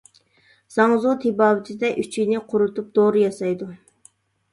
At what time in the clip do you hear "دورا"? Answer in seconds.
2.97-3.21